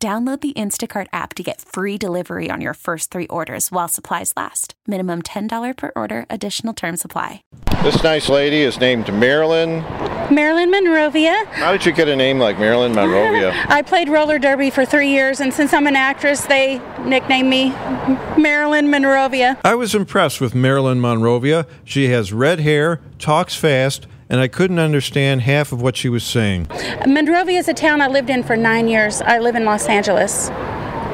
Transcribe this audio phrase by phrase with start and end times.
[0.00, 4.32] Download the Instacart app to get free delivery on your first three orders while supplies
[4.36, 4.74] last.
[4.86, 7.42] Minimum $10 per order, additional term supply.
[7.82, 9.80] This nice lady is named Marilyn.
[10.32, 11.44] Marilyn Monrovia.
[11.46, 13.52] How did you get a name like Marilyn Monrovia?
[13.68, 17.70] I played roller derby for three years, and since I'm an actress, they nicknamed me
[18.40, 19.58] Marilyn Monrovia.
[19.64, 21.66] I was impressed with Marilyn Monrovia.
[21.82, 26.24] She has red hair, talks fast, and I couldn't understand half of what she was
[26.24, 26.68] saying.
[27.06, 29.22] Monrovia is a town I lived in for nine years.
[29.22, 30.50] I live in Los Angeles.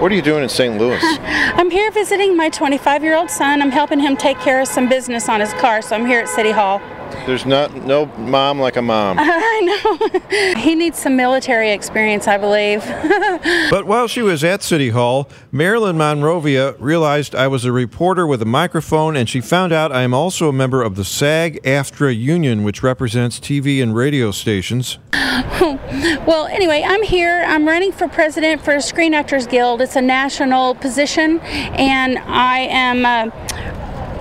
[0.00, 0.78] What are you doing in St.
[0.78, 1.00] Louis?
[1.02, 3.60] I'm here visiting my 25 year old son.
[3.60, 6.28] I'm helping him take care of some business on his car, so I'm here at
[6.28, 6.80] City Hall.
[7.26, 9.18] There's not no mom like a mom.
[9.20, 10.54] I know.
[10.60, 12.84] he needs some military experience, I believe.
[13.70, 18.42] but while she was at City Hall, Marilyn Monrovia realized I was a reporter with
[18.42, 22.18] a microphone, and she found out I am also a member of the SAG AFTRA
[22.18, 24.98] union, which represents TV and radio stations.
[25.12, 27.44] well, anyway, I'm here.
[27.46, 29.80] I'm running for president for Screen Actors Guild.
[29.82, 33.04] It's a national position, and I am.
[33.04, 33.69] Uh,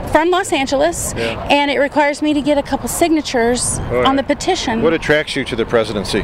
[0.10, 1.48] from Los Angeles, yeah.
[1.50, 4.06] and it requires me to get a couple signatures right.
[4.06, 4.82] on the petition.
[4.82, 6.24] What attracts you to the presidency?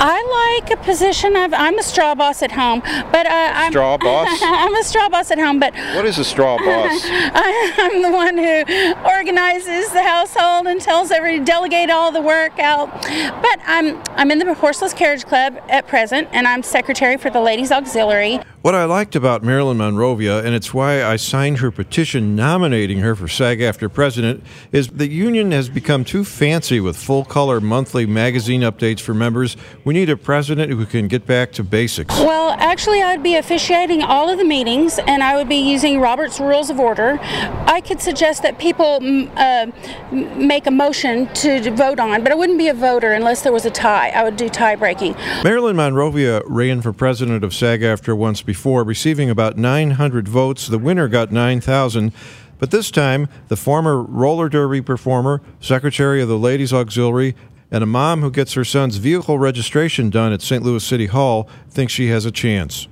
[0.00, 3.98] I like a position of I'm a straw boss at home, but uh, I'm straw
[3.98, 4.28] boss.
[4.42, 7.00] I'm a straw boss at home, but what is a straw boss?
[7.04, 12.58] I, am the one who organizes the household and tells everybody delegate all the work
[12.58, 12.90] out.
[13.02, 17.40] But I'm I'm in the Horseless Carriage Club at present, and I'm secretary for the
[17.40, 18.40] Ladies Auxiliary.
[18.60, 23.14] What I liked about Marilyn Monrovia, and it's why I signed her petition nominating her
[23.14, 24.42] for SAG AFTRA president,
[24.72, 29.56] is the union has become too fancy with full color monthly magazine updates for members.
[29.84, 32.18] We need a president who can get back to basics.
[32.18, 36.40] Well, actually, I'd be officiating all of the meetings, and I would be using Robert's
[36.40, 37.20] Rules of Order.
[37.22, 38.98] I could suggest that people
[39.36, 39.66] uh,
[40.10, 43.66] make a motion to vote on, but I wouldn't be a voter unless there was
[43.66, 44.08] a tie.
[44.08, 45.14] I would do tie breaking.
[45.44, 50.68] Marilyn Monrovia ran for president of SAG AFTRA once before, receiving about 900 votes.
[50.68, 52.14] The winner got 9,000.
[52.58, 57.36] But this time, the former roller derby performer, secretary of the Ladies Auxiliary,
[57.70, 60.64] and a mom who gets her son's vehicle registration done at St.
[60.64, 62.88] Louis City Hall thinks she has a chance.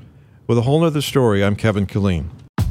[0.47, 2.36] With a whole nother story, I'm Kevin Killeen.